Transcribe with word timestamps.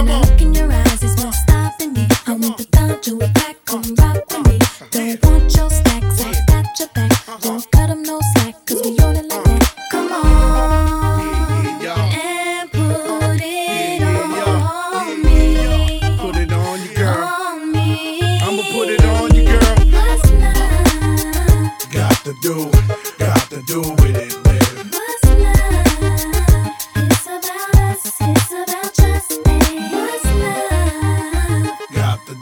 Don't 0.00 0.08
want 5.22 5.56
your 5.56 5.70
stacks. 5.70 6.29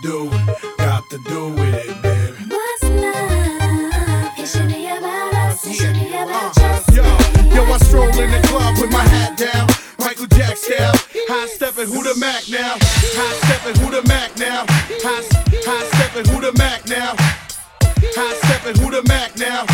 do, 0.09 0.30
got 0.79 1.05
to 1.11 1.19
do 1.19 1.51
with 1.51 1.75
it, 1.75 2.03
baby. 2.03 2.33
What's 2.48 2.85
love? 2.85 4.39
You 4.39 4.47
shouldn't 4.47 4.73
hear 4.73 4.97
about 4.97 5.34
us, 5.34 5.67
you 5.67 5.75
shouldn't 5.75 5.98
hear 5.98 6.23
about 6.23 6.57
uh, 6.57 6.65
us. 6.65 6.97
Yo, 6.97 7.05
yo, 7.55 7.62
I 7.65 7.79
stroll 7.79 8.19
in 8.19 8.31
the 8.31 8.41
club 8.48 8.79
with 8.81 8.91
my 8.91 9.05
hat 9.15 9.37
down. 9.37 9.69
Michael 9.98 10.27
Jack 10.29 10.57
style, 10.57 10.95
high 11.29 11.48
stepping, 11.48 11.89
who 11.92 12.03
the 12.03 12.19
Mac 12.19 12.48
now? 12.48 12.77
High 12.81 13.36
stepping, 13.45 13.77
who 13.83 13.91
the 13.91 14.03
Mac 14.09 14.34
now? 14.39 14.64
High, 15.05 15.25
high 15.69 15.84
stepping, 15.92 16.27
who 16.33 16.41
the 16.41 16.53
Mac 16.56 16.89
now? 16.89 17.12
High 18.17 18.34
stepping, 18.48 18.81
who 18.81 18.91
the 18.91 19.03
Mac 19.09 19.36
now? 19.36 19.67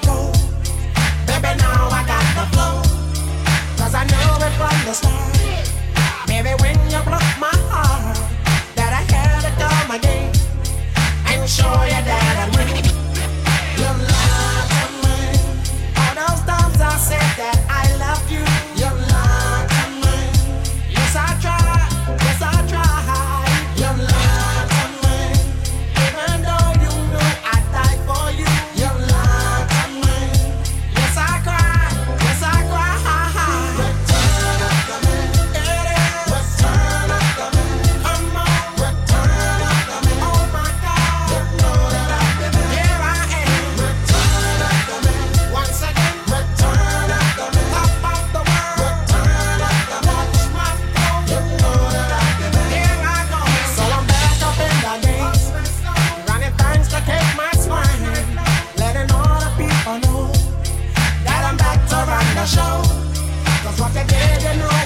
Baby, 0.00 1.56
now 1.58 1.88
I 1.90 2.04
got 2.06 2.24
the 2.36 2.44
flow. 2.52 2.82
Cause 3.78 3.94
I 3.94 4.04
knew 4.04 4.46
it 4.46 4.52
from 4.58 4.84
the 4.84 4.92
start. 4.92 5.35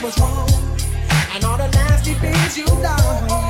Was 0.03 0.19
wrong. 0.19 0.49
And 1.35 1.45
all 1.45 1.57
the 1.59 1.69
nasty 1.69 2.15
things 2.15 2.57
you've 2.57 2.69
done. 2.69 3.50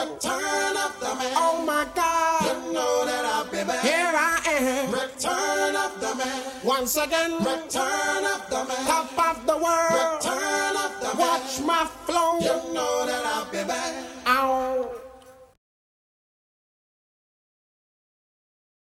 Return 0.00 0.76
of 0.76 0.92
the 0.98 1.14
man. 1.14 1.32
Oh 1.36 1.62
my 1.66 1.86
God. 1.94 2.42
You 2.46 2.72
know 2.72 3.04
that 3.04 3.24
I'll 3.24 3.44
be 3.44 3.62
back. 3.68 3.84
Here 3.84 4.12
I 4.14 4.40
am. 4.48 4.92
Return 4.92 5.76
of 5.76 6.00
the 6.00 6.14
man. 6.16 6.42
Once 6.64 6.96
again. 6.96 7.32
Return 7.38 8.24
of 8.24 8.40
the 8.48 8.64
man. 8.64 8.86
Top 8.86 9.12
of 9.18 9.46
the 9.46 9.56
world. 9.56 10.16
Return 10.16 10.76
of 10.76 10.92
the 11.00 11.12
man. 11.16 11.18
Watch 11.18 11.60
my 11.60 11.84
flow. 12.06 12.38
You 12.40 12.72
know 12.72 13.04
that 13.06 13.26
I'll 13.26 13.50
be 13.50 13.62
back. 13.68 13.94
Ow. 14.26 14.69